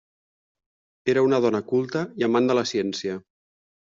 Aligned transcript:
Era 1.13 1.23
una 1.27 1.41
dona 1.43 1.61
culta 1.73 2.03
i 2.21 2.27
amant 2.31 2.51
de 2.53 2.57
la 2.61 2.65
ciència. 2.73 3.21